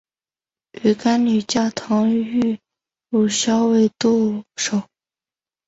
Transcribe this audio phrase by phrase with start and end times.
[0.83, 2.59] 鱼干女嫁唐御
[3.11, 4.81] 侮校尉杜守。